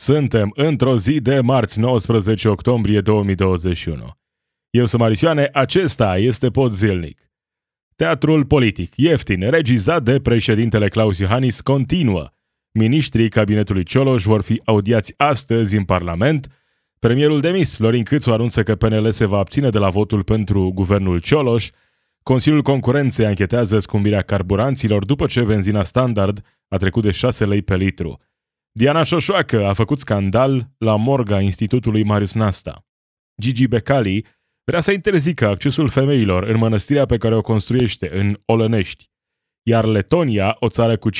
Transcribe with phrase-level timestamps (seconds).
[0.00, 4.10] Suntem într-o zi de marți 19 octombrie 2021.
[4.70, 7.30] Eu sunt Marisioane, acesta este Pod Zilnic.
[7.96, 12.28] Teatrul politic, ieftin, regizat de președintele Claus Iohannis, continuă.
[12.72, 16.48] Ministrii cabinetului Cioloș vor fi audiați astăzi în Parlament.
[16.98, 21.20] Premierul demis, Florin Câțu, anunță că PNL se va abține de la votul pentru guvernul
[21.20, 21.70] Cioloș.
[22.22, 27.76] Consiliul Concurenței anchetează scumbirea carburanților după ce benzina standard a trecut de 6 lei pe
[27.76, 28.20] litru.
[28.72, 32.86] Diana Șoșoacă a făcut scandal la morga Institutului Marius Nasta.
[33.40, 34.26] Gigi Becali
[34.64, 39.10] vrea să interzică accesul femeilor în mănăstirea pe care o construiește în Olănești.
[39.62, 41.12] Iar Letonia, o țară cu 54%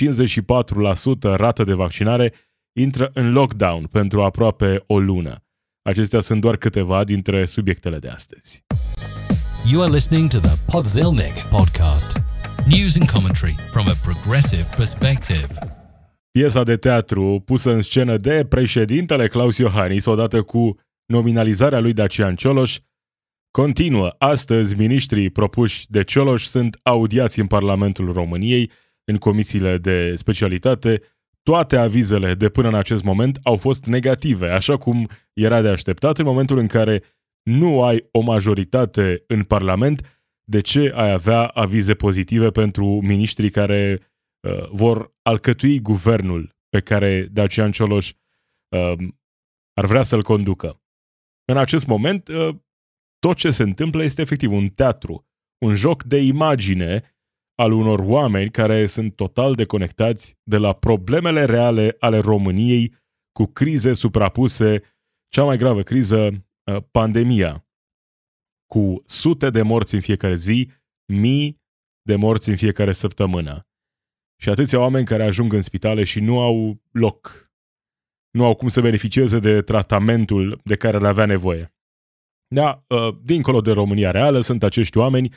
[1.21, 2.34] rată de vaccinare,
[2.79, 5.45] intră în lockdown pentru aproape o lună.
[5.82, 8.65] Acestea sunt doar câteva dintre subiectele de astăzi.
[9.71, 12.21] You are listening to the Podzilnic podcast.
[12.66, 15.80] News and commentary from a progressive perspective.
[16.33, 22.34] Piesa de teatru pusă în scenă de președintele Claus Iohannis odată cu nominalizarea lui Dacian
[22.34, 22.79] Cioloș
[23.51, 24.15] continuă.
[24.18, 28.71] Astăzi, miniștrii propuși de Cioloș sunt audiați în Parlamentul României,
[29.04, 31.02] în comisiile de specialitate.
[31.43, 36.19] Toate avizele de până în acest moment au fost negative, așa cum era de așteptat
[36.19, 37.02] în momentul în care
[37.43, 44.10] nu ai o majoritate în Parlament, de ce ai avea avize pozitive pentru miniștrii care
[44.49, 48.13] uh, vor alcătui guvernul pe care Dacian Cioloș
[48.77, 49.09] uh,
[49.74, 50.82] ar vrea să-l conducă.
[51.45, 52.57] În acest moment, uh,
[53.19, 55.29] tot ce se întâmplă este efectiv un teatru,
[55.65, 57.15] un joc de imagine
[57.55, 62.95] al unor oameni care sunt total deconectați de la problemele reale ale României
[63.32, 64.82] cu crize suprapuse,
[65.28, 67.66] cea mai gravă criză, uh, pandemia,
[68.66, 70.71] cu sute de morți în fiecare zi,
[71.12, 71.60] mii
[72.03, 73.69] de morți în fiecare săptămână
[74.41, 77.50] și atâția oameni care ajung în spitale și nu au loc,
[78.31, 81.75] nu au cum să beneficieze de tratamentul de care le avea nevoie.
[82.55, 85.34] Da, uh, dincolo de România reală sunt acești oameni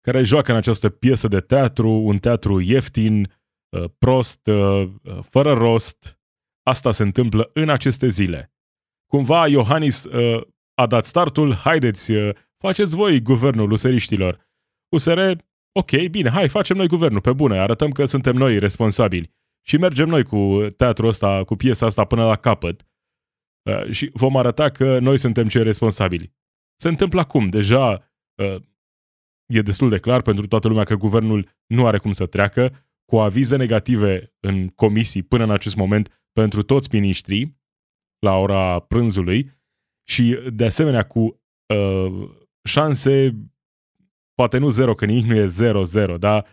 [0.00, 3.32] care joacă în această piesă de teatru, un teatru ieftin,
[3.68, 4.88] uh, prost, uh,
[5.22, 6.20] fără rost.
[6.62, 8.52] Asta se întâmplă în aceste zile.
[9.06, 10.06] Cumva Iohannis
[10.74, 12.12] a dat startul, haideți,
[12.58, 14.46] faceți voi guvernul useriștilor.
[14.88, 15.18] USR
[15.72, 19.30] ok, bine, hai, facem noi guvernul, pe bune, arătăm că suntem noi responsabili
[19.66, 22.86] și mergem noi cu teatrul ăsta, cu piesa asta până la capăt
[23.70, 26.32] uh, și vom arăta că noi suntem cei responsabili.
[26.80, 28.12] Se întâmplă acum, deja
[28.42, 28.62] uh,
[29.46, 33.18] e destul de clar pentru toată lumea că guvernul nu are cum să treacă, cu
[33.18, 37.60] avize negative în comisii până în acest moment pentru toți miniștrii
[38.18, 39.50] la ora prânzului
[40.08, 41.42] și de asemenea cu
[41.74, 42.30] uh,
[42.68, 43.36] șanse
[44.42, 46.46] poate nu zero, că nimic nu e zero, zero, dar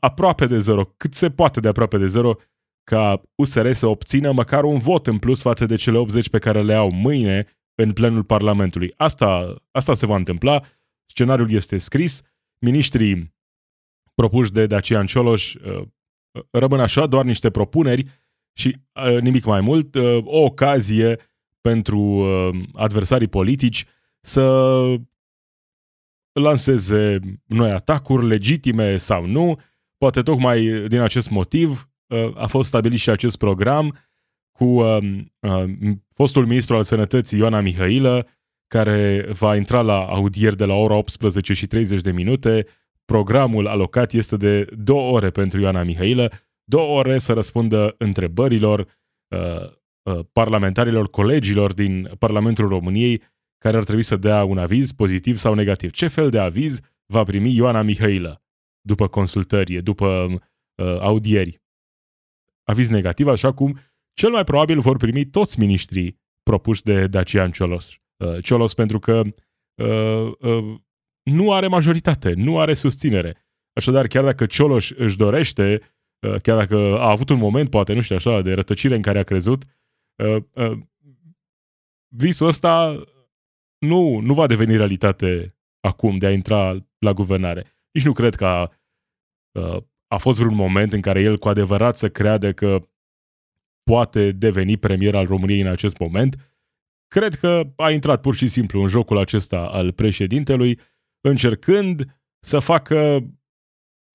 [0.00, 2.36] aproape de zero, cât se poate de aproape de zero,
[2.84, 6.62] ca USR să obțină măcar un vot în plus față de cele 80 pe care
[6.62, 8.92] le au mâine în plenul Parlamentului.
[8.96, 10.62] Asta, asta se va întâmpla,
[11.06, 12.22] scenariul este scris,
[12.58, 13.34] ministrii
[14.14, 15.82] propuși de Dacian Cioloș uh,
[16.50, 18.04] rămân așa, doar niște propuneri
[18.52, 21.18] și uh, nimic mai mult, uh, o ocazie
[21.60, 22.26] pentru
[22.74, 23.84] adversarii politici
[24.20, 24.42] să
[26.38, 29.60] lanseze noi atacuri legitime sau nu.
[29.96, 33.96] Poate tocmai din acest motiv uh, a fost stabilit și acest program
[34.52, 34.98] cu uh,
[35.38, 35.64] uh,
[36.08, 38.26] fostul ministru al sănătății Ioana Mihailă,
[38.66, 42.66] care va intra la audier de la ora 18 și 30 de minute.
[43.04, 46.30] Programul alocat este de două ore pentru Ioana Mihailă,
[46.64, 48.86] două ore să răspundă întrebărilor
[50.32, 53.22] parlamentarilor, colegilor din Parlamentul României
[53.58, 55.90] care ar trebui să dea un aviz pozitiv sau negativ.
[55.90, 58.42] Ce fel de aviz va primi Ioana Mihailă
[58.80, 60.06] după consultări, după
[60.74, 61.62] uh, audieri?
[62.62, 63.78] Aviz negativ, așa cum
[64.12, 67.96] cel mai probabil vor primi toți miniștrii propuși de Dacian Ciolos.
[68.16, 69.22] Uh, Ciolos pentru că
[69.82, 70.74] uh, uh,
[71.22, 73.48] nu are majoritate, nu are susținere.
[73.72, 75.80] Așadar, chiar dacă Cioloș își dorește,
[76.26, 79.18] uh, chiar dacă a avut un moment, poate, nu știu așa, de rătăcire în care
[79.18, 79.62] a crezut,
[80.22, 80.78] uh, uh,
[82.08, 83.04] visul ăsta
[83.78, 85.46] nu, nu va deveni realitate
[85.80, 87.66] acum de a intra la guvernare.
[87.92, 88.72] Nici nu cred că a,
[90.06, 92.88] a fost vreun moment în care el cu adevărat să creadă că
[93.82, 96.56] poate deveni premier al României în acest moment.
[97.06, 100.80] Cred că a intrat pur și simplu în jocul acesta al președintelui,
[101.20, 103.28] încercând să facă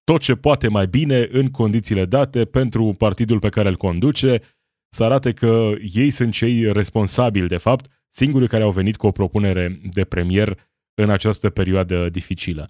[0.04, 4.42] tot ce poate mai bine în condițiile date pentru partidul pe care îl conduce,
[4.90, 9.12] să arate că ei sunt cei responsabili, de fapt, singurii care au venit cu o
[9.12, 10.58] propunere de premier
[11.02, 12.70] în această perioadă dificilă.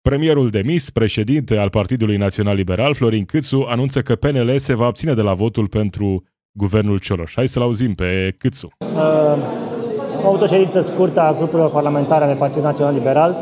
[0.00, 5.14] Premierul demis, președinte al Partidului Național Liberal, Florin Câțu, anunță că PNL se va abține
[5.14, 7.32] de la votul pentru guvernul Cioloș.
[7.34, 8.68] Hai să-l auzim pe Câțu.
[8.78, 8.98] Uh,
[10.16, 13.36] am avut o ședință scurtă a grupurilor parlamentare ale Partidului Național Liberal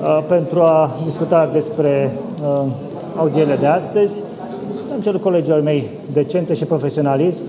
[0.00, 2.10] uh, pentru a discuta despre
[2.42, 2.66] uh,
[3.16, 4.22] audierile de astăzi.
[4.92, 7.44] Am cerut colegilor mei decență și profesionalism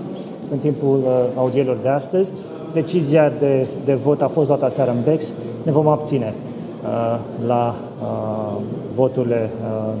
[0.50, 2.32] în timpul uh, audierilor de astăzi.
[2.72, 5.34] Decizia de, de vot a fost luată seară în BEX.
[5.64, 6.34] Ne vom abține
[6.82, 8.62] uh, la uh,
[8.94, 9.94] voturile uh,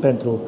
[0.00, 0.40] pentru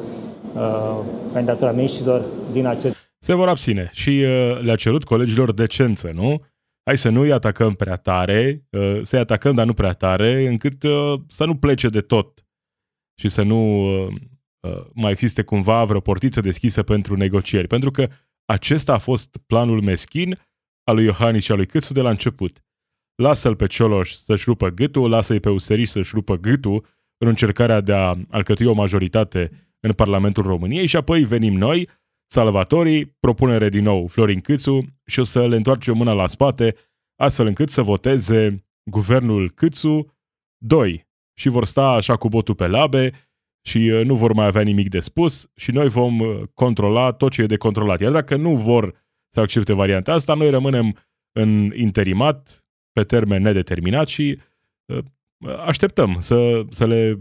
[0.53, 0.97] uh,
[1.33, 2.95] candidatura miniștrilor din acest...
[3.19, 6.41] Se vor abține și uh, le-a cerut colegilor decență, nu?
[6.83, 11.19] Hai să nu-i atacăm prea tare, uh, să-i atacăm, dar nu prea tare, încât uh,
[11.27, 12.45] să nu plece de tot
[13.21, 14.13] și să nu uh,
[14.59, 17.67] uh, mai existe cumva vreo portiță deschisă pentru negocieri.
[17.67, 18.07] Pentru că
[18.45, 20.37] acesta a fost planul meschin
[20.87, 22.63] al lui Iohannis și al lui Câțu de la început.
[23.15, 26.85] Lasă-l pe Cioloș să-și rupă gâtul, lasă-i pe Useriș să-și rupă gâtul
[27.17, 31.89] în încercarea de a alcătui o majoritate în Parlamentul României și apoi venim noi,
[32.31, 36.75] salvatorii, propunere din nou Florin Câțu și o să le întoarcem mâna la spate,
[37.15, 40.17] astfel încât să voteze guvernul Câțu
[40.57, 41.07] 2
[41.39, 43.11] și vor sta așa cu botul pe labe
[43.67, 47.31] și uh, nu vor mai avea nimic de spus și noi vom uh, controla tot
[47.31, 47.99] ce e de controlat.
[47.99, 50.97] Iar dacă nu vor să accepte varianta asta, noi rămânem
[51.31, 54.39] în interimat pe termen nedeterminat și
[54.85, 55.03] uh,
[55.65, 57.19] așteptăm să, să le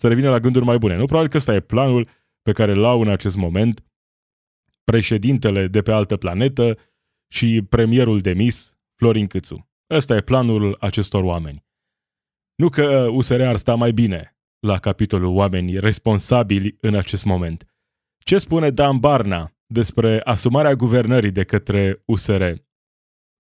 [0.00, 0.96] să revină la gânduri mai bune.
[0.96, 1.04] Nu?
[1.04, 2.08] Probabil că ăsta e planul
[2.42, 3.84] pe care îl au în acest moment
[4.84, 6.78] președintele de pe altă planetă
[7.32, 9.70] și premierul demis, Florin Câțu.
[9.90, 11.64] Ăsta e planul acestor oameni.
[12.54, 14.36] Nu că USR ar sta mai bine
[14.66, 17.74] la capitolul oameni responsabili în acest moment.
[18.24, 22.42] Ce spune Dan Barna despre asumarea guvernării de către USR?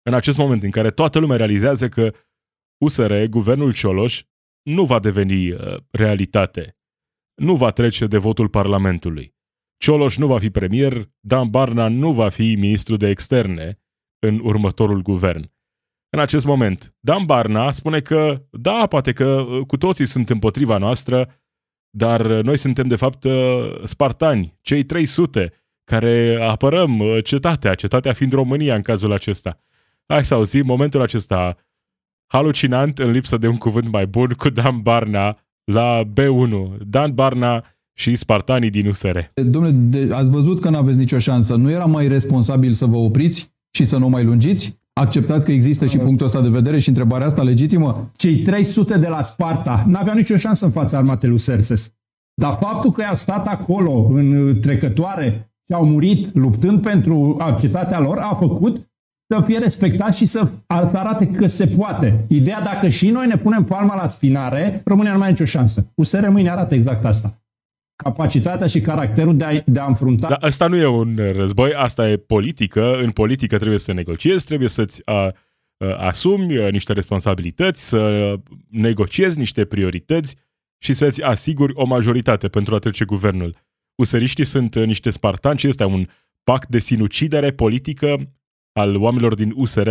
[0.02, 2.14] În acest moment în care toată lumea realizează că
[2.78, 4.24] USR, guvernul Cioloș,
[4.64, 6.78] nu va deveni uh, realitate.
[7.42, 9.36] Nu va trece de votul Parlamentului.
[9.78, 13.80] Cioloș nu va fi premier, Dan Barna nu va fi ministru de externe
[14.20, 15.52] în următorul guvern.
[16.10, 20.78] În acest moment, Dan Barna spune că, da, poate că uh, cu toții sunt împotriva
[20.78, 21.42] noastră,
[21.90, 25.54] dar uh, noi suntem de fapt uh, spartani, cei 300,
[25.92, 29.60] care apărăm cetatea, cetatea fiind România în cazul acesta.
[30.08, 31.58] Hai să auzim momentul acesta
[32.28, 36.78] halucinant în lipsă de un cuvânt mai bun cu Dan Barna la B1.
[36.88, 37.64] Dan Barna
[37.94, 39.18] și spartanii din USR.
[39.34, 41.56] Domnule, ați văzut că nu aveți nicio șansă.
[41.56, 44.80] Nu era mai responsabil să vă opriți și să nu mai lungiți?
[44.94, 48.12] Acceptați că există și punctul ăsta de vedere și întrebarea asta legitimă?
[48.16, 51.94] Cei 300 de la Sparta n-aveau nicio șansă în fața armatei lui Serses.
[52.34, 58.18] Dar faptul că i-au stat acolo în trecătoare și au murit luptând pentru activitatea lor
[58.18, 58.92] a făcut
[59.34, 62.26] să fie respectat și să arate că se poate.
[62.28, 65.92] Ideea dacă și noi ne punem palma la spinare, România nu mai are nicio șansă.
[65.96, 67.42] USR mâine arată exact asta
[68.04, 70.28] capacitatea și caracterul de a, de a înfrunta.
[70.28, 72.98] Dar asta nu e un război, asta e politică.
[72.98, 75.34] În politică trebuie să negociezi, trebuie să-ți a, a,
[75.98, 78.34] asumi niște responsabilități, să
[78.70, 80.36] negociezi niște priorități
[80.78, 83.56] și să-ți asiguri o majoritate pentru a trece guvernul.
[83.98, 86.08] Useriștii sunt niște spartani și este un
[86.44, 88.34] pact de sinucidere politică
[88.72, 89.90] al oamenilor din USR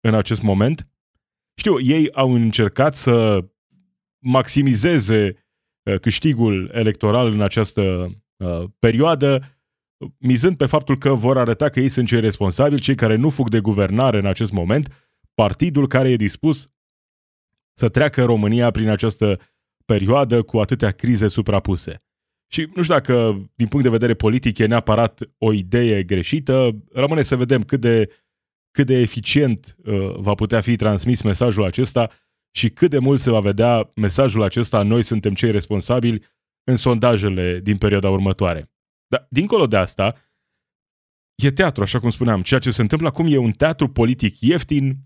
[0.00, 0.88] în acest moment.
[1.54, 3.44] Știu, ei au încercat să
[4.18, 5.42] maximizeze
[5.82, 7.82] Uh, câștigul electoral în această
[8.36, 9.58] uh, perioadă,
[10.18, 13.48] mizând pe faptul că vor arăta că ei sunt cei responsabili, cei care nu fug
[13.48, 16.68] de guvernare în acest moment, partidul care e dispus
[17.74, 19.40] să treacă România prin această
[19.84, 21.96] perioadă cu atâtea crize suprapuse.
[22.52, 23.14] Și nu știu dacă,
[23.54, 28.10] din punct de vedere politic, e neapărat o idee greșită, rămâne să vedem cât de,
[28.70, 32.10] cât de eficient uh, va putea fi transmis mesajul acesta
[32.50, 36.24] și cât de mult se va vedea mesajul acesta, noi suntem cei responsabili,
[36.64, 38.72] în sondajele din perioada următoare.
[39.06, 40.14] Dar, dincolo de asta,
[41.42, 42.42] e teatru, așa cum spuneam.
[42.42, 44.96] Ceea ce se întâmplă acum e un teatru politic ieftin,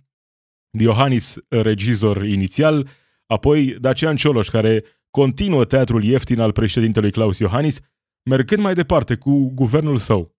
[0.79, 2.89] Iohannis regizor inițial,
[3.27, 4.85] apoi Dacian Cioloș, care
[5.21, 7.81] continuă teatrul ieftin al președintelui Claus Iohannis,
[8.23, 10.37] mergând mai departe cu guvernul său.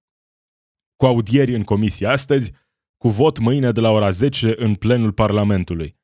[0.96, 2.52] Cu audieri în comisie astăzi,
[2.98, 5.98] cu vot mâine de la ora 10 în plenul Parlamentului.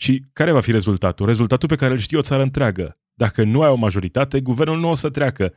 [0.00, 1.26] Și care va fi rezultatul?
[1.26, 3.00] Rezultatul pe care îl știe o țară întreagă.
[3.14, 5.54] Dacă nu ai o majoritate, guvernul nu o să treacă.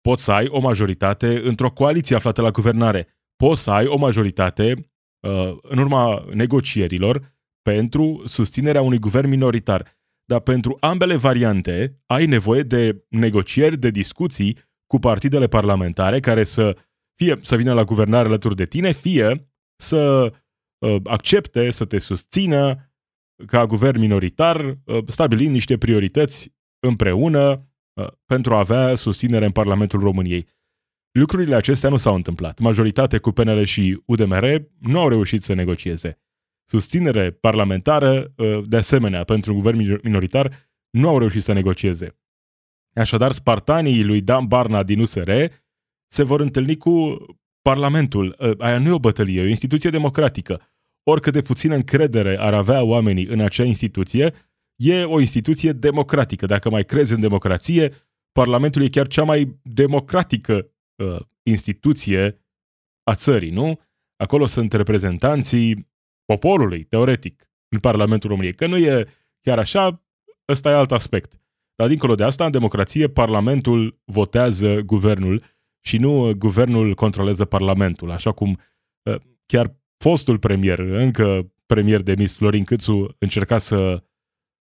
[0.00, 3.08] Poți să ai o majoritate într-o coaliție aflată la guvernare.
[3.36, 9.95] Poți să ai o majoritate uh, în urma negocierilor pentru susținerea unui guvern minoritar.
[10.26, 16.76] Dar pentru ambele variante ai nevoie de negocieri, de discuții cu partidele parlamentare care să
[17.14, 20.32] fie să vină la guvernare alături de tine, fie să
[20.78, 22.90] uh, accepte, să te susțină,
[23.46, 26.54] ca guvern minoritar, uh, stabilind niște priorități
[26.86, 27.68] împreună
[28.00, 30.48] uh, pentru a avea susținere în Parlamentul României.
[31.18, 32.58] Lucrurile acestea nu s-au întâmplat.
[32.58, 34.44] Majoritate cu PNL și UDMR
[34.78, 36.20] nu au reușit să negocieze.
[36.68, 42.18] Susținere parlamentară, uh, de asemenea, pentru un guvern minoritar, nu au reușit să negocieze.
[42.94, 45.30] Așadar, spartanii lui Dan Barna din USR
[46.06, 47.16] se vor întâlni cu
[47.62, 48.36] Parlamentul.
[48.38, 50.60] Uh, aia nu e o bătălie, e o instituție democratică.
[51.02, 54.34] Oricât de puțină încredere ar avea oamenii în acea instituție,
[54.76, 56.46] e o instituție democratică.
[56.46, 57.92] Dacă mai crezi în democrație,
[58.32, 62.46] Parlamentul e chiar cea mai democratică uh, instituție
[63.02, 63.80] a țării, nu?
[64.16, 65.94] Acolo sunt reprezentanții
[66.26, 68.54] poporului, teoretic, în Parlamentul României.
[68.54, 69.06] Că nu e
[69.40, 70.04] chiar așa,
[70.48, 71.40] ăsta e alt aspect.
[71.74, 75.42] Dar dincolo de asta, în democrație, Parlamentul votează guvernul
[75.84, 78.60] și nu uh, guvernul controlează Parlamentul, așa cum
[79.02, 84.04] uh, chiar fostul premier, încă premier demis, Florin Câțu, încerca să,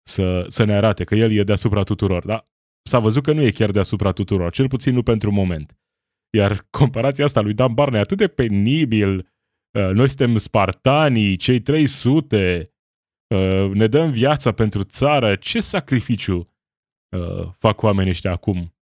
[0.02, 2.24] să, să ne arate că el e deasupra tuturor.
[2.24, 2.44] Dar
[2.82, 5.78] s-a văzut că nu e chiar deasupra tuturor, cel puțin nu pentru moment.
[6.30, 9.28] Iar comparația asta lui Dan Barna e atât de penibil.
[9.78, 12.62] Uh, noi suntem spartanii, cei 300,
[13.34, 15.36] uh, ne dăm viața pentru țară.
[15.36, 16.54] Ce sacrificiu
[17.16, 18.74] uh, fac oamenii ăștia acum?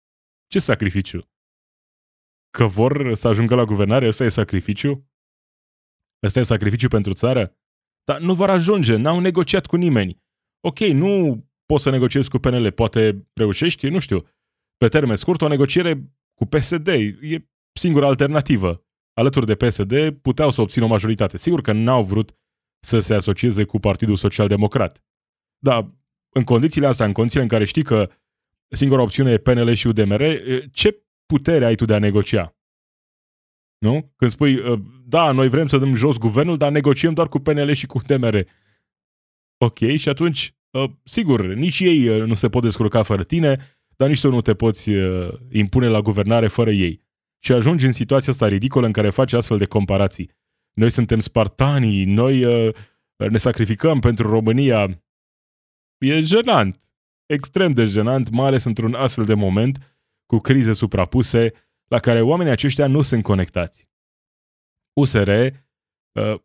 [0.46, 1.28] Ce sacrificiu?
[2.50, 4.06] Că vor să ajungă la guvernare?
[4.06, 5.10] Ăsta e sacrificiu?
[6.22, 7.56] Ăsta e sacrificiu pentru țară?
[8.04, 10.22] Dar nu vor ajunge, n-au negociat cu nimeni.
[10.60, 14.28] Ok, nu poți să negociezi cu PNL, poate reușești, nu știu.
[14.76, 16.86] Pe termen scurt, o negociere cu PSD.
[16.86, 18.83] E singura alternativă.
[19.14, 21.36] Alături de PSD puteau să obțină o majoritate.
[21.36, 22.36] Sigur că n-au vrut
[22.80, 25.04] să se asocieze cu Partidul Social Democrat.
[25.58, 25.90] Dar
[26.28, 28.10] în condițiile astea, în condițiile în care știi că
[28.68, 30.22] singura opțiune e PNL și UDMR,
[30.72, 32.56] ce putere ai tu de a negocia?
[33.78, 34.12] Nu?
[34.16, 34.62] Când spui,
[35.06, 38.46] da, noi vrem să dăm jos guvernul, dar negociem doar cu PNL și cu UDMR.
[39.56, 40.54] Ok, și atunci,
[41.02, 44.90] sigur, nici ei nu se pot descurca fără tine, dar nici tu nu te poți
[44.90, 47.03] uh, impune la guvernare fără ei.
[47.44, 50.30] Și ajungi în situația asta ridicolă în care faci astfel de comparații.
[50.72, 52.74] Noi suntem spartanii, noi uh,
[53.16, 55.04] ne sacrificăm pentru România.
[55.98, 56.92] E jenant,
[57.26, 61.52] extrem de jenant, mai ales într-un astfel de moment cu crize suprapuse
[61.90, 63.88] la care oamenii aceștia nu sunt conectați.
[65.00, 66.40] USR uh,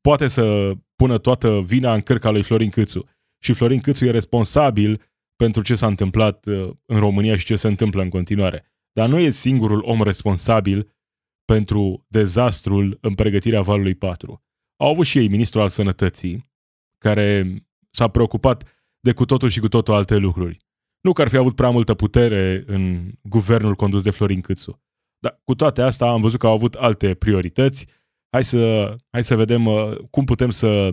[0.00, 3.08] poate să pună toată vina în cărca lui Florin Câțu
[3.42, 5.02] și Florin Câțu e responsabil
[5.36, 8.72] pentru ce s-a întâmplat uh, în România și ce se întâmplă în continuare.
[8.92, 10.96] Dar nu e singurul om responsabil
[11.44, 14.42] pentru dezastrul în pregătirea valului 4.
[14.76, 16.52] Au avut și ei ministrul al sănătății,
[16.98, 17.56] care
[17.90, 20.56] s-a preocupat de cu totul și cu totul alte lucruri.
[21.00, 24.82] Nu că ar fi avut prea multă putere în guvernul condus de Florin Câțu.
[25.18, 27.86] Dar cu toate astea am văzut că au avut alte priorități.
[28.30, 30.88] Hai să, hai să vedem uh, cum putem să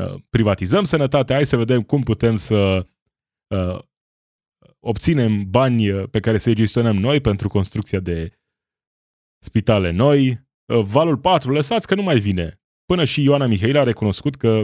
[0.00, 2.86] uh, privatizăm sănătatea, hai să vedem cum putem să
[3.54, 3.78] uh,
[4.84, 8.32] obținem bani uh, pe care să-i gestionăm noi pentru construcția de
[9.38, 10.28] spitale noi.
[10.28, 12.60] Uh, valul 4, lăsați că nu mai vine.
[12.84, 14.62] Până și Ioana Mihail a recunoscut că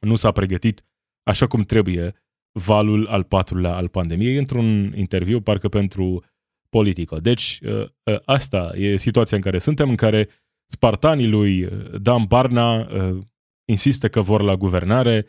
[0.00, 0.84] nu s-a pregătit
[1.22, 2.14] așa cum trebuie
[2.52, 6.24] valul al patrulea al pandemiei într-un interviu, parcă pentru
[6.68, 7.18] Politico.
[7.18, 10.28] Deci, uh, uh, asta e situația în care suntem, în care
[10.72, 11.68] spartanii lui
[12.00, 12.88] Dan Barna
[13.64, 15.26] insistă că vor la guvernare,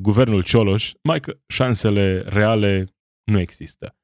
[0.00, 3.96] guvernul Cioloș, mai că șansele reale nu există.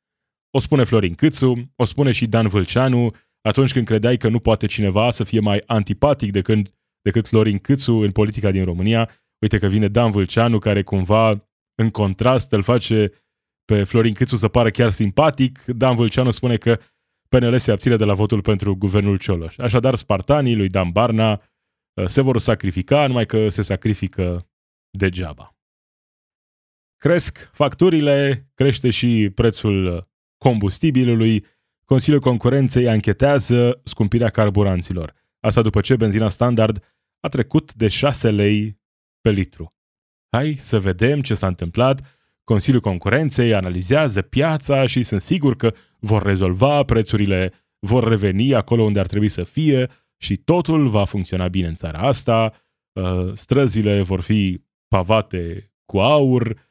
[0.51, 4.67] O spune Florin Câțu, o spune și Dan Vâlceanu, atunci când credeai că nu poate
[4.67, 9.11] cineva să fie mai antipatic decât, decât Florin Câțu în politica din România,
[9.43, 13.13] uite că vine Dan Vâlceanu care cumva în contrast îl face
[13.65, 15.65] pe Florin Câțu să pară chiar simpatic.
[15.65, 16.79] Dan Vâlceanu spune că
[17.29, 19.59] PNL se abține de la votul pentru guvernul Cioloș.
[19.59, 24.49] Așadar, spartanii lui Dan Barna uh, se vor sacrifica, numai că se sacrifică
[24.91, 25.56] degeaba.
[27.07, 30.09] Cresc facturile, crește și prețul
[30.39, 31.45] combustibilului,
[31.85, 35.15] Consiliul Concurenței anchetează scumpirea carburanților.
[35.41, 36.85] Asta după ce benzina standard
[37.21, 38.81] a trecut de 6 lei
[39.21, 39.69] pe litru.
[40.37, 42.01] Hai să vedem ce s-a întâmplat.
[42.45, 48.99] Consiliul Concurenței analizează piața și sunt sigur că vor rezolva, prețurile vor reveni acolo unde
[48.99, 52.53] ar trebui să fie și totul va funcționa bine în țara asta,
[52.93, 56.65] uh, străzile vor fi pavate cu aur, Uh,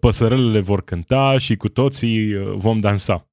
[0.00, 3.30] păsărelele vor cânta și cu toții uh, vom dansa.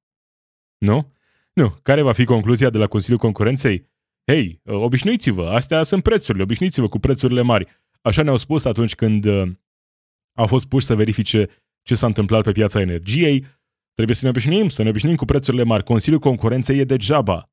[0.78, 1.12] Nu?
[1.52, 1.74] Nu.
[1.82, 3.88] Care va fi concluzia de la Consiliul Concurenței?
[4.26, 7.66] Hei, uh, obișnuiți-vă, astea sunt prețurile, obișnuiți-vă cu prețurile mari.
[8.02, 9.26] Așa ne-au spus atunci când
[10.34, 11.48] au fost puși să verifice
[11.82, 13.46] ce s-a întâmplat pe piața energiei.
[13.94, 15.84] Trebuie să ne obișnuim, să ne obișnuim cu prețurile mari.
[15.84, 17.50] Consiliul Concurenței e degeaba.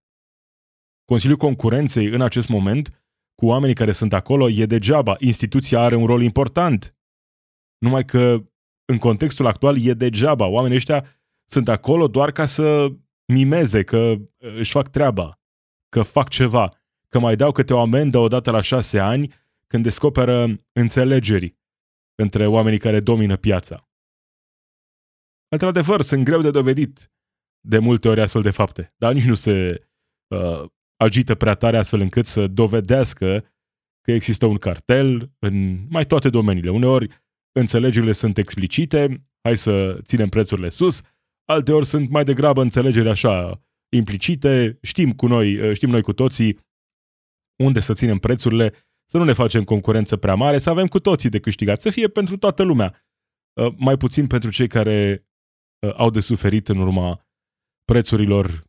[1.05, 3.03] Consiliul Concurenței în acest moment,
[3.35, 5.15] cu oamenii care sunt acolo, e degeaba.
[5.19, 6.95] Instituția are un rol important.
[7.77, 8.43] Numai că
[8.91, 10.45] în contextul actual e degeaba.
[10.45, 11.05] Oamenii ăștia
[11.49, 12.87] sunt acolo doar ca să
[13.33, 15.39] mimeze că uh, își fac treaba,
[15.89, 16.73] că fac ceva,
[17.07, 19.33] că mai dau câte o amendă odată la șase ani
[19.67, 21.57] când descoperă înțelegeri
[22.15, 23.89] între oamenii care domină piața.
[25.49, 27.11] Într-adevăr, sunt greu de dovedit
[27.59, 29.87] de multe ori astfel de fapte, dar nici nu se
[30.27, 33.39] uh, agită prea tare astfel încât să dovedească
[34.01, 36.69] că există un cartel în mai toate domeniile.
[36.69, 37.26] Uneori
[37.59, 41.01] înțelegerile sunt explicite, hai să ținem prețurile sus,
[41.45, 46.59] alteori sunt mai degrabă înțelegeri așa implicite, știm cu noi, știm noi cu toții
[47.63, 48.73] unde să ținem prețurile,
[49.09, 52.07] să nu ne facem concurență prea mare, să avem cu toții de câștigat, să fie
[52.07, 53.05] pentru toată lumea.
[53.53, 55.27] Uh, mai puțin pentru cei care
[55.79, 57.27] uh, au de suferit în urma
[57.83, 58.65] prețurilor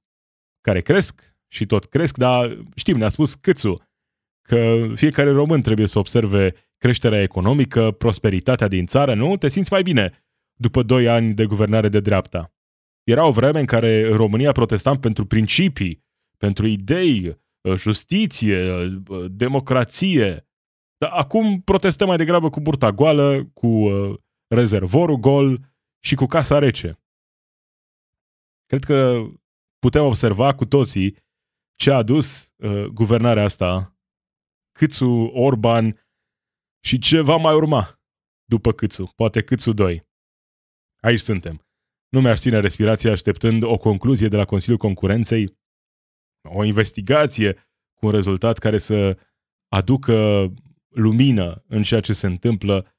[0.60, 3.87] care cresc și tot cresc, dar știm, ne-a spus Câțu
[4.48, 9.36] că fiecare român trebuie să observe creșterea economică, prosperitatea din țară, nu?
[9.36, 10.24] Te simți mai bine
[10.54, 12.52] după doi ani de guvernare de dreapta.
[13.04, 16.04] Era o vreme în care România protestam pentru principii,
[16.36, 20.48] pentru idei, uh, justiție, uh, democrație.
[20.96, 24.18] Dar acum protestăm mai degrabă cu burta goală, cu uh,
[24.54, 25.60] rezervorul gol
[26.04, 27.00] și cu casa rece.
[28.66, 29.26] Cred că
[29.78, 31.16] putem observa cu toții
[31.76, 33.97] ce a adus uh, guvernarea asta,
[34.78, 36.06] Câțu, Orban
[36.84, 38.00] și ce va mai urma
[38.44, 40.08] după Câțu, poate Câțu 2.
[41.00, 41.66] Aici suntem.
[42.08, 45.58] Nu mi-aș ține respirația așteptând o concluzie de la Consiliul Concurenței,
[46.42, 47.52] o investigație
[47.94, 49.18] cu un rezultat care să
[49.68, 50.48] aducă
[50.88, 52.96] lumină în ceea ce se întâmplă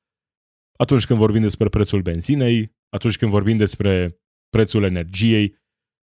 [0.77, 4.19] atunci când vorbim despre prețul benzinei, atunci când vorbim despre
[4.49, 5.57] prețul energiei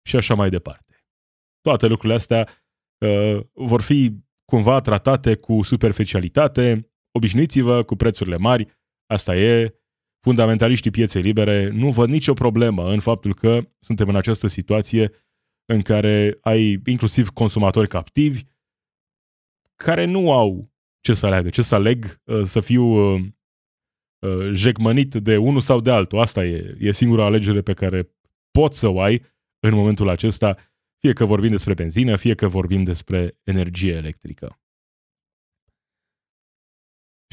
[0.06, 1.04] și așa mai departe.
[1.60, 2.48] Toate lucrurile astea
[2.98, 8.66] uh, vor fi cumva tratate cu superficialitate, obișnuiți-vă cu prețurile mari,
[9.06, 9.74] asta e,
[10.20, 15.10] fundamentaliștii pieței libere nu văd nicio problemă în faptul că suntem în această situație
[15.64, 18.42] în care ai inclusiv consumatori captivi
[19.76, 23.20] care nu au ce să aleagă, ce să aleg, uh, să fiu uh,
[24.26, 26.18] uh, jecmănit de unul sau de altul.
[26.18, 28.14] Asta e, e singura alegere pe care
[28.50, 29.22] poți să o ai
[29.66, 30.56] în momentul acesta,
[31.00, 34.60] fie că vorbim despre benzină, fie că vorbim despre energie electrică.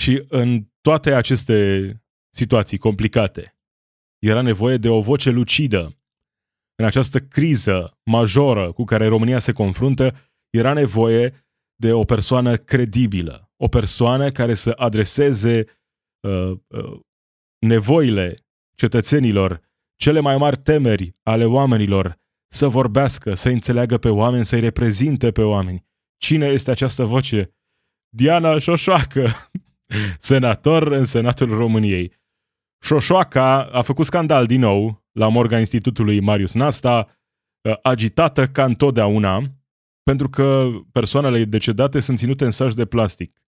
[0.01, 1.89] Și în toate aceste
[2.35, 3.57] situații complicate,
[4.19, 5.97] era nevoie de o voce lucidă.
[6.75, 10.15] În această criză majoră cu care România se confruntă,
[10.49, 15.65] era nevoie de o persoană credibilă, o persoană care să adreseze
[16.27, 16.99] uh, uh,
[17.59, 18.35] nevoile
[18.75, 19.61] cetățenilor,
[19.95, 25.41] cele mai mari temeri ale oamenilor, să vorbească, să înțeleagă pe oameni, să-i reprezinte pe
[25.41, 25.85] oameni.
[26.17, 27.55] Cine este această voce?
[28.09, 29.27] Diana Șoșoacă,
[30.19, 32.13] senator în Senatul României.
[32.83, 37.17] Șoșoaca a făcut scandal din nou la morga Institutului Marius Nasta,
[37.61, 39.41] uh, agitată ca întotdeauna,
[40.03, 43.41] pentru că persoanele decedate sunt ținute în saci de plastic.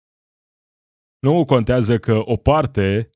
[1.20, 3.10] Nu contează că o parte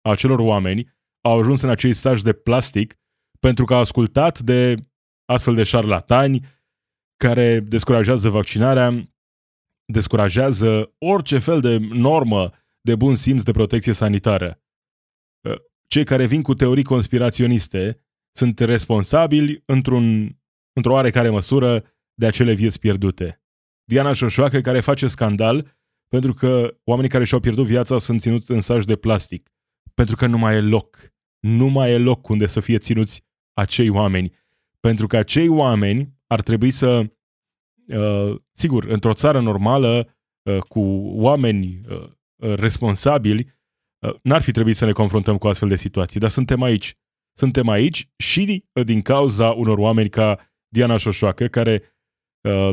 [0.00, 2.98] a acelor oameni au ajuns în acei saci de plastic
[3.40, 4.74] pentru că au ascultat de
[5.24, 6.46] astfel de șarlatani
[7.16, 9.02] care descurajează vaccinarea,
[9.92, 14.60] descurajează orice fel de normă de bun simț de protecție sanitară.
[15.86, 18.00] Cei care vin cu teorii conspiraționiste
[18.36, 20.36] sunt responsabili într-un,
[20.72, 23.42] într-o oarecare măsură de acele vieți pierdute.
[23.84, 25.76] Diana Șoșoacă care face scandal
[26.08, 29.50] pentru că oamenii care și-au pierdut viața sunt ținuți în saci de plastic.
[29.94, 31.14] Pentru că nu mai e loc.
[31.40, 33.25] Nu mai e loc unde să fie ținuți
[33.56, 34.32] acei oameni.
[34.80, 37.12] Pentru că acei oameni ar trebui să,
[37.86, 43.54] uh, sigur, într-o țară normală, uh, cu oameni uh, responsabili,
[43.98, 46.94] uh, n-ar fi trebuit să ne confruntăm cu astfel de situații, dar suntem aici.
[47.38, 50.38] Suntem aici și din cauza unor oameni ca
[50.68, 51.82] Diana Șoșoacă, care
[52.48, 52.70] uh,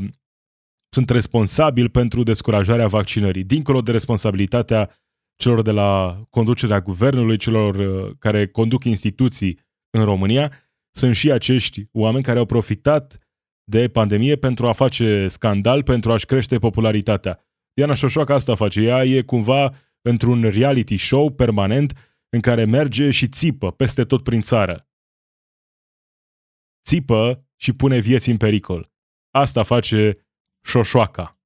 [0.90, 4.90] sunt responsabili pentru descurajarea vaccinării, dincolo de responsabilitatea
[5.36, 10.52] celor de la conducerea guvernului, celor uh, care conduc instituții în România,
[10.96, 13.18] sunt și acești oameni care au profitat
[13.64, 17.40] de pandemie pentru a face scandal, pentru a-și crește popularitatea.
[17.74, 18.82] Diana Șoșoacă asta face.
[18.82, 21.94] Ea e cumva într-un reality show permanent
[22.30, 24.88] în care merge și țipă peste tot prin țară.
[26.86, 28.92] Țipă și pune vieți în pericol.
[29.32, 30.12] Asta face
[30.66, 31.38] șoșoaca.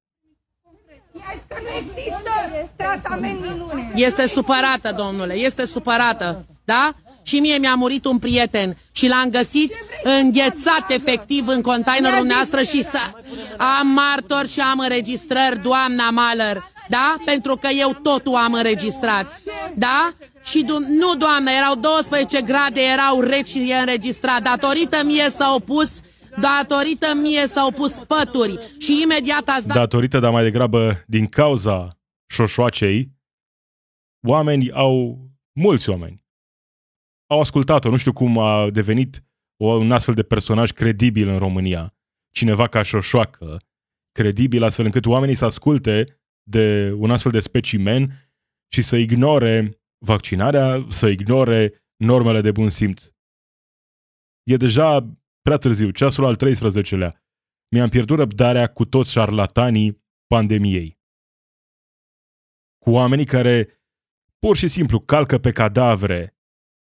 [3.96, 6.96] Este supărată, domnule, este supărată, da?
[7.28, 12.88] Și mie mi-a murit un prieten și l-am găsit înghețat efectiv în containerul noastră și
[13.58, 17.16] am martor și am înregistrări, doamna Maler, da?
[17.26, 19.42] Pentru că eu totul am înregistrat,
[19.76, 20.14] da?
[20.44, 24.42] Și nu, doamnă, erau 12 grade, erau reci și e înregistrat.
[24.42, 26.00] Datorită mie s-au pus
[26.40, 29.78] Datorită mie s-au pus pături și imediat ați dat...
[29.78, 31.88] Datorită, dar mai degrabă din cauza
[32.30, 33.12] șoșoacei,
[34.28, 35.18] oameni au,
[35.54, 36.26] mulți oameni,
[37.28, 37.90] au ascultat-o.
[37.90, 39.24] Nu știu cum a devenit
[39.58, 41.96] un astfel de personaj credibil în România.
[42.32, 43.62] Cineva ca șoșoacă,
[44.12, 46.04] credibil astfel încât oamenii să asculte
[46.50, 48.32] de un astfel de specimen
[48.74, 53.10] și să ignore vaccinarea, să ignore normele de bun simț.
[54.44, 57.12] E deja prea târziu, ceasul al 13-lea.
[57.72, 61.00] Mi-am pierdut răbdarea cu toți șarlatanii pandemiei.
[62.78, 63.82] Cu oamenii care
[64.40, 66.37] pur și simplu calcă pe cadavre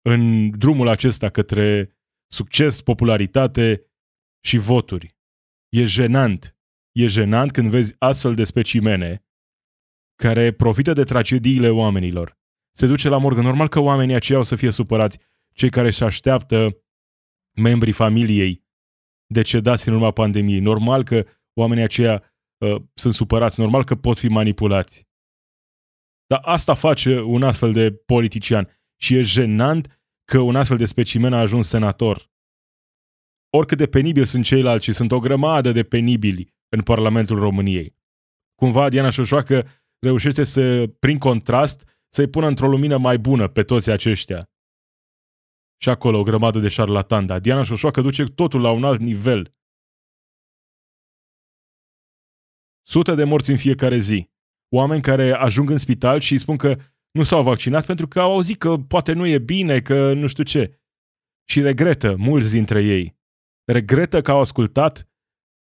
[0.02, 1.96] în drumul acesta către
[2.32, 3.84] succes, popularitate
[4.44, 5.16] și voturi.
[5.68, 6.56] E jenant.
[6.92, 9.24] E jenant când vezi astfel de specimene
[10.22, 12.38] care profită de tragediile oamenilor.
[12.76, 13.40] Se duce la morgă.
[13.40, 15.18] Normal că oamenii aceia o să fie supărați,
[15.52, 16.84] cei care își așteaptă
[17.56, 18.64] membrii familiei
[19.26, 20.60] decedați în urma pandemiei.
[20.60, 22.22] Normal că oamenii aceia
[22.58, 25.08] uh, sunt supărați, normal că pot fi manipulați.
[26.26, 31.32] Dar asta face un astfel de politician și e jenant că un astfel de specimen
[31.32, 32.30] a ajuns senator.
[33.56, 37.96] Oricât de penibil sunt ceilalți și sunt o grămadă de penibili în Parlamentul României.
[38.54, 43.90] Cumva Diana Șoșoacă reușește să, prin contrast, să-i pună într-o lumină mai bună pe toți
[43.90, 44.50] aceștia.
[45.82, 49.50] Și acolo o grămadă de șarlatan, dar Diana Șoșoacă duce totul la un alt nivel.
[52.82, 54.30] Sute de morți în fiecare zi.
[54.68, 56.76] Oameni care ajung în spital și spun că
[57.10, 60.44] nu s-au vaccinat pentru că au auzit că poate nu e bine, că nu știu
[60.44, 60.80] ce.
[61.48, 63.18] Și regretă mulți dintre ei.
[63.64, 65.08] Regretă că au ascultat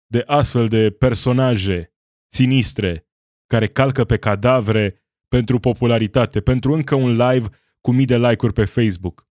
[0.07, 1.95] de astfel de personaje
[2.33, 3.09] sinistre
[3.47, 7.49] care calcă pe cadavre pentru popularitate, pentru încă un live
[7.81, 9.29] cu mii de like-uri pe Facebook.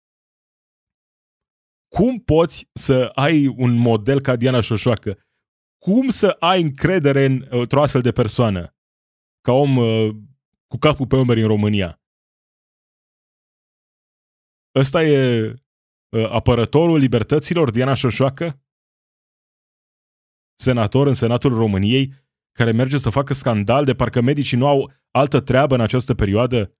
[1.96, 5.18] Cum poți să ai un model ca Diana Șoșoacă?
[5.78, 8.76] Cum să ai încredere în, într-o astfel de persoană?
[9.42, 10.16] Ca om uh,
[10.68, 12.02] cu capul pe umeri în România.
[14.76, 18.62] Ăsta e uh, apărătorul libertăților, Diana Șoșoacă?
[20.60, 22.14] Senator în Senatul României,
[22.52, 26.78] care merge să facă scandal de parcă medicii nu au altă treabă în această perioadă?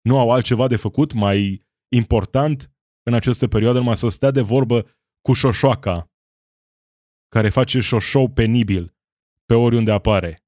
[0.00, 4.86] Nu au altceva de făcut mai important în această perioadă numai să stea de vorbă
[5.20, 6.10] cu șoșoaca,
[7.28, 8.96] care face șoșou penibil
[9.44, 10.41] pe oriunde apare.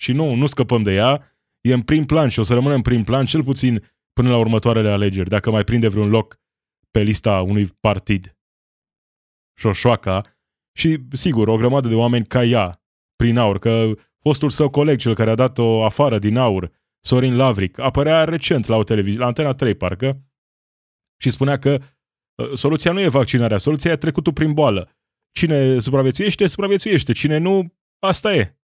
[0.00, 2.82] Și nu, nu scăpăm de ea, e în prim plan și o să rămână în
[2.82, 6.40] prim plan cel puțin până la următoarele alegeri, dacă mai prinde vreun loc
[6.90, 8.38] pe lista unui partid.
[9.58, 10.22] Șoșoaca
[10.78, 12.82] și, sigur, o grămadă de oameni ca ea,
[13.16, 17.78] prin aur, că fostul său coleg, cel care a dat-o afară din aur, Sorin Lavric,
[17.78, 20.24] apărea recent la o televiziune, la Antena 3 parcă,
[21.22, 21.78] și spunea că
[22.34, 24.90] uh, soluția nu e vaccinarea, soluția e trecutul prin boală.
[25.32, 27.12] Cine supraviețuiește, supraviețuiește.
[27.12, 28.59] Cine nu, asta e.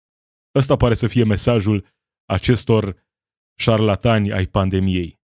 [0.55, 1.87] Ăsta pare să fie mesajul
[2.25, 3.09] acestor
[3.59, 5.19] șarlatani ai pandemiei.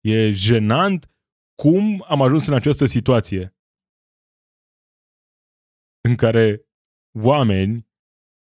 [0.00, 1.10] E jenant
[1.62, 3.56] cum am ajuns în această situație
[6.08, 6.68] în care
[7.22, 7.88] oameni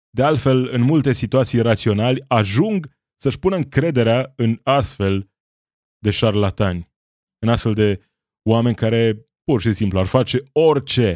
[0.09, 5.31] de altfel, în multe situații raționali, ajung să-și pună încrederea în astfel
[5.97, 6.91] de șarlatani,
[7.39, 8.11] în astfel de
[8.49, 11.15] oameni care pur și simplu ar face orice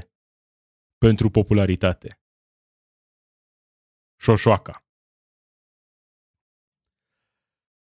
[0.98, 2.21] pentru popularitate.
[4.22, 4.86] Șoșoaca.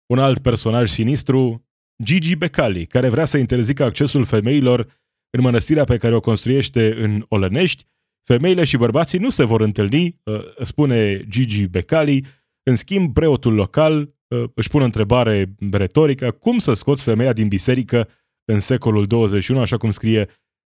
[0.05, 1.65] Un alt personaj sinistru,
[2.03, 7.25] Gigi Becali, care vrea să interzică accesul femeilor în mănăstirea pe care o construiește în
[7.29, 7.85] Olănești
[8.27, 12.25] Femeile și bărbații nu se vor întâlni, uh, spune Gigi Becali,
[12.63, 18.09] în schimb preotul local uh, își pune întrebare retorică, cum să scoți femeia din biserică
[18.45, 20.29] în secolul 21, așa cum scrie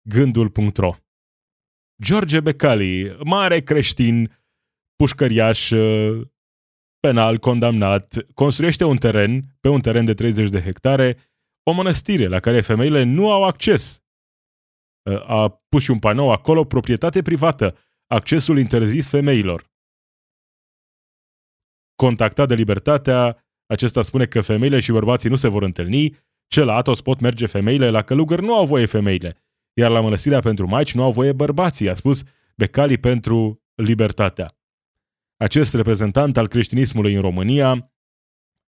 [0.09, 0.95] gândul.ro.
[2.03, 4.42] George Becali, mare creștin,
[4.97, 6.27] pușcăriaș, uh,
[7.01, 11.17] penal, condamnat, construiește un teren, pe un teren de 30 de hectare,
[11.63, 14.03] o mănăstire la care femeile nu au acces
[15.27, 17.77] a pus și un panou acolo, proprietate privată,
[18.07, 19.71] accesul interzis femeilor.
[21.95, 26.75] Contactat de Libertatea, acesta spune că femeile și bărbații nu se vor întâlni, ce la
[26.75, 29.37] Atos pot merge femeile, la călugări nu au voie femeile,
[29.73, 32.23] iar la mănăstirea pentru maici nu au voie bărbații, a spus
[32.57, 34.47] Becali pentru Libertatea.
[35.43, 37.93] Acest reprezentant al creștinismului în România,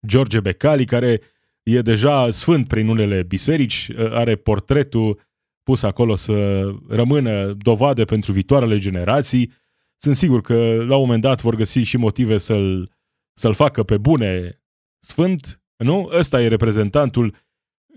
[0.07, 1.21] George Becali, care
[1.63, 5.21] e deja sfânt prin unele biserici, are portretul
[5.63, 9.53] pus acolo să rămână dovadă pentru viitoarele generații.
[9.97, 12.93] Sunt sigur că la un moment dat vor găsi și motive să-l,
[13.39, 14.63] să-l facă pe bune
[14.99, 16.09] sfânt, nu?
[16.13, 17.37] Ăsta e reprezentantul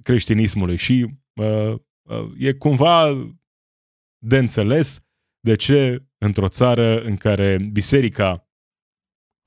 [0.03, 3.27] creștinismului și uh, uh, e cumva
[4.17, 4.99] de înțeles
[5.39, 8.46] de ce într-o țară în care biserica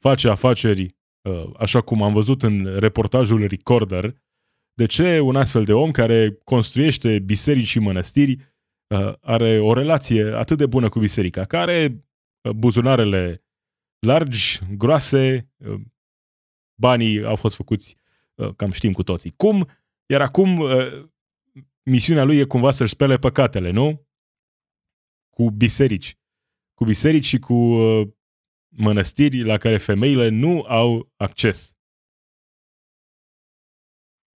[0.00, 0.96] face afaceri,
[1.28, 4.14] uh, așa cum am văzut în reportajul Recorder,
[4.74, 8.36] de ce un astfel de om care construiește biserici și mănăstiri
[8.94, 12.04] uh, are o relație atât de bună cu biserica, care
[12.42, 13.44] uh, buzunarele
[14.06, 15.80] largi, groase, uh,
[16.80, 17.96] banii au fost făcuți,
[18.34, 19.32] uh, cam știm cu toții.
[19.36, 19.68] Cum?
[20.06, 21.08] Iar acum uh,
[21.82, 24.08] misiunea lui e cumva să-și spele păcatele, nu?
[25.30, 26.18] Cu biserici.
[26.74, 28.08] Cu biserici și cu uh,
[28.70, 31.76] mănăstiri la care femeile nu au acces.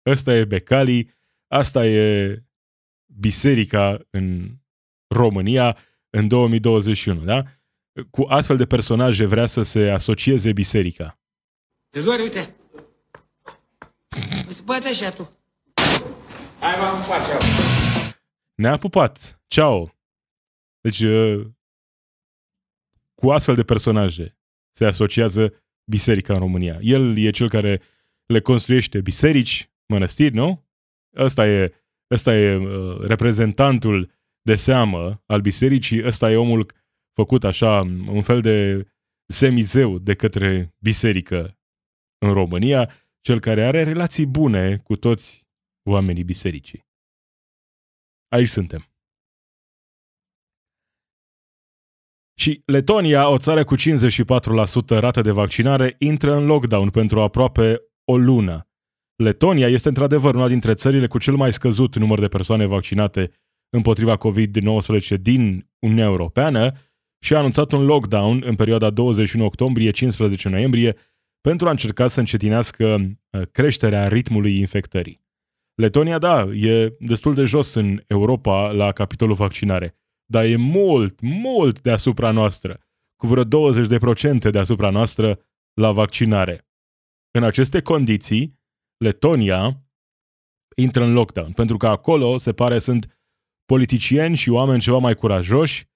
[0.07, 1.11] Ăsta e Becali,
[1.49, 2.43] asta e
[3.07, 4.57] biserica în
[5.09, 5.77] România
[6.11, 7.45] în 2021, da?
[8.11, 11.21] Cu astfel de personaje vrea să se asocieze biserica.
[11.89, 12.57] Te doare, uite.
[14.49, 15.31] Îți bate așa tu.
[16.61, 17.33] Hai, m-am face.
[18.55, 19.43] Ne-a pupat.
[19.47, 19.95] Ciao.
[20.81, 21.47] Deci, uh,
[23.23, 24.39] cu astfel de personaje
[24.77, 26.79] se asociază biserica în România.
[26.81, 27.81] El e cel care
[28.27, 30.67] le construiește biserici, mănăstiri, nu?
[31.17, 31.75] Ăsta e,
[32.11, 34.11] ăsta e uh, reprezentantul
[34.43, 36.67] de seamă al bisericii, ăsta e omul
[37.13, 38.87] făcut așa, un fel de
[39.27, 41.59] semizeu de către biserică
[42.19, 45.49] în România, cel care are relații bune cu toți
[45.91, 46.87] oamenii bisericii.
[48.29, 48.92] Aici suntem.
[52.43, 53.81] Și Letonia, o țară cu 54%
[54.89, 58.69] rată de vaccinare, intră în lockdown pentru aproape o lună.
[59.17, 63.31] Letonia este într-adevăr una dintre țările cu cel mai scăzut număr de persoane vaccinate
[63.71, 66.73] împotriva COVID-19 din Uniunea Europeană
[67.25, 70.97] și a anunțat un lockdown în perioada 21 octombrie-15 noiembrie
[71.41, 75.25] pentru a încerca să încetinească uh, creșterea ritmului infectării.
[75.75, 79.97] Letonia, da, e destul de jos în Europa la capitolul vaccinare,
[80.33, 82.81] dar e mult, mult deasupra noastră,
[83.17, 85.41] cu vreo 20% deasupra noastră
[85.81, 86.69] la vaccinare.
[87.31, 88.61] În aceste condiții,
[88.97, 89.87] Letonia
[90.77, 93.21] intră în lockdown, pentru că acolo, se pare, sunt
[93.65, 95.91] politicieni și oameni ceva mai curajoși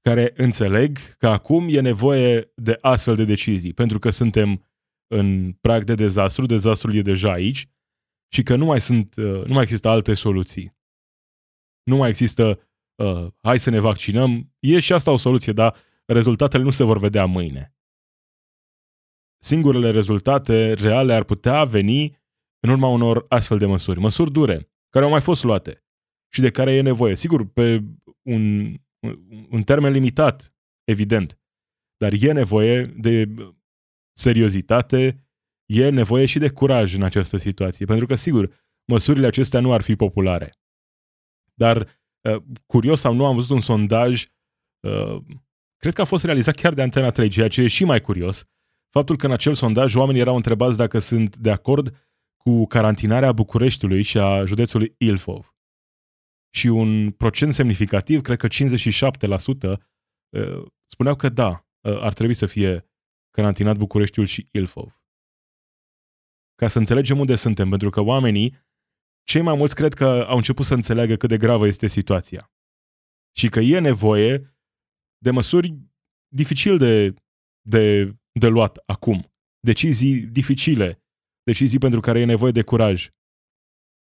[0.00, 4.64] care înțeleg că acum e nevoie de astfel de decizii, pentru că suntem
[5.14, 7.66] în prag de dezastru, dezastrul e deja aici
[8.32, 10.76] și că nu mai, sunt, uh, nu mai există alte soluții.
[11.82, 12.67] Nu mai există,
[12.98, 16.98] uh, hai să ne vaccinăm, e și asta o soluție, dar rezultatele nu se vor
[16.98, 17.72] vedea mâine.
[19.38, 22.16] Singurele rezultate reale ar putea veni
[22.60, 25.84] în urma unor astfel de măsuri, măsuri dure, care au mai fost luate
[26.32, 27.14] și de care e nevoie.
[27.14, 27.84] Sigur, pe
[28.22, 28.74] un,
[29.50, 31.40] un termen limitat, evident,
[31.96, 33.34] dar e nevoie de
[34.16, 35.28] seriozitate,
[35.66, 39.80] e nevoie și de curaj în această situație, pentru că, sigur, măsurile acestea nu ar
[39.80, 40.50] fi populare.
[41.54, 41.86] Dar, uh,
[42.66, 44.26] curios sau nu, am văzut un sondaj,
[44.80, 45.16] uh,
[45.76, 48.44] cred că a fost realizat chiar de Antena 3, ceea ce e și mai curios,
[48.90, 54.02] faptul că în acel sondaj oamenii erau întrebați dacă sunt de acord cu carantinarea Bucureștiului
[54.02, 55.54] și a județului Ilfov.
[56.54, 59.80] Și un procent semnificativ, cred că 57%,
[60.28, 62.88] uh, spuneau că da, ar trebui să fie
[63.30, 65.02] carantinat Bucureștiul și Ilfov.
[66.54, 68.67] Ca să înțelegem unde suntem, pentru că oamenii,
[69.30, 72.52] cei mai mulți cred că au început să înțeleagă cât de gravă este situația.
[73.36, 74.56] Și că e nevoie
[75.18, 75.78] de măsuri
[76.34, 77.14] dificil de,
[77.68, 79.32] de, de luat acum.
[79.60, 81.02] Decizii dificile,
[81.42, 83.08] decizii pentru care e nevoie de curaj.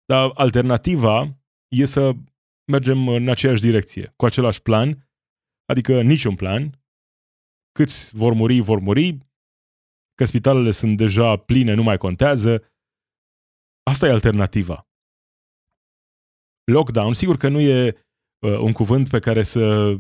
[0.04, 1.38] Dar alternativa
[1.76, 2.12] e să
[2.72, 5.08] mergem în aceeași direcție, cu același plan,
[5.64, 6.84] adică niciun plan,
[7.72, 9.18] câți vor muri, vor muri,
[10.14, 12.72] că spitalele sunt deja pline, nu mai contează.
[13.90, 14.88] Asta e alternativa.
[16.64, 19.94] Lockdown, sigur că nu e uh, un cuvânt pe care să,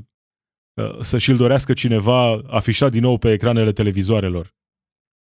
[0.80, 4.54] uh, să și-l dorească cineva afișat din nou pe ecranele televizoarelor.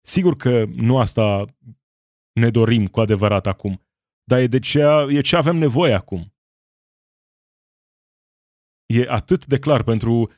[0.01, 1.45] Sigur că nu asta
[2.39, 3.81] ne dorim cu adevărat acum,
[4.23, 6.33] dar e, de ce, e ce avem nevoie acum.
[8.85, 10.31] E atât de clar pentru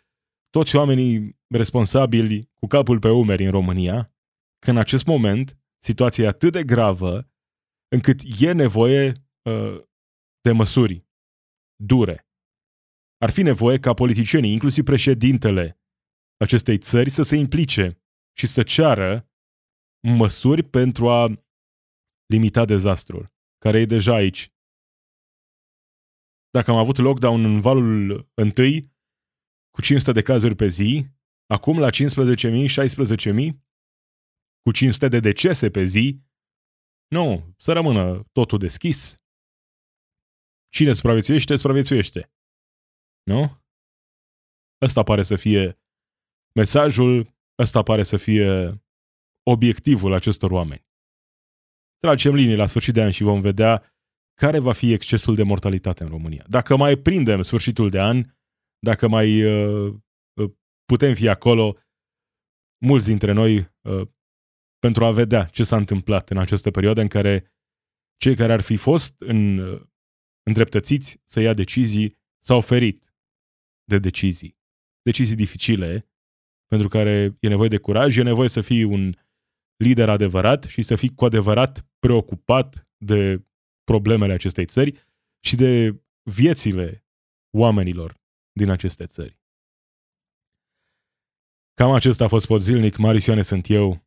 [0.50, 4.14] toți oamenii responsabili cu capul pe umeri în România,
[4.60, 7.28] că în acest moment situația e atât de gravă
[7.96, 9.14] încât e nevoie
[9.50, 9.82] uh,
[10.44, 11.06] de măsuri
[11.76, 12.28] dure.
[13.18, 15.80] Ar fi nevoie ca politicienii, inclusiv președintele
[16.38, 18.02] acestei țări, să se implice
[18.38, 19.30] și să ceară
[20.08, 21.28] măsuri pentru a
[22.26, 24.52] limita dezastrul, care e deja aici.
[26.50, 28.92] Dacă am avut lockdown în valul întâi,
[29.72, 31.06] cu 500 de cazuri pe zi,
[31.46, 31.96] acum la 15.000,
[32.68, 33.60] 16.000,
[34.62, 36.22] cu 500 de decese pe zi,
[37.08, 39.23] nu, să rămână totul deschis,
[40.76, 42.32] Cine supraviețuiește, supraviețuiește.
[43.24, 43.62] Nu?
[44.86, 45.80] Ăsta pare să fie
[46.60, 47.28] mesajul,
[47.62, 48.48] ăsta pare să fie
[49.44, 50.86] obiectivul acestor oameni.
[51.98, 53.98] Tragem linii la sfârșit de an și vom vedea
[54.34, 56.46] care va fi excesul de mortalitate în România.
[56.48, 58.24] Dacă mai prindem sfârșitul de an,
[58.80, 59.96] dacă mai uh,
[60.42, 60.52] uh,
[60.86, 61.78] putem fi acolo,
[62.86, 64.08] mulți dintre noi, uh,
[64.80, 67.54] pentru a vedea ce s-a întâmplat în această perioadă în care
[68.18, 69.82] cei care ar fi fost în, uh,
[70.44, 73.14] îndreptățiți să ia decizii s-au oferit
[73.84, 74.58] de decizii.
[75.02, 76.10] Decizii dificile,
[76.68, 79.14] pentru care e nevoie de curaj, e nevoie să fii un
[79.76, 83.46] lider adevărat și să fii cu adevărat preocupat de
[83.84, 85.08] problemele acestei țări
[85.44, 87.06] și de viețile
[87.58, 89.42] oamenilor din aceste țări.
[91.74, 92.98] Cam acesta a fost pot zilnic.
[92.98, 94.06] Marisioane sunt eu.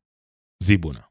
[0.64, 1.10] Zi bună!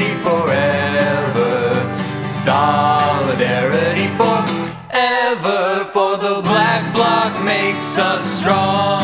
[7.91, 9.00] Jesus strong.